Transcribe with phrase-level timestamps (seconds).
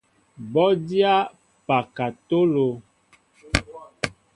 [0.51, 1.15] Bɔ dyá
[1.67, 2.67] pakatolo.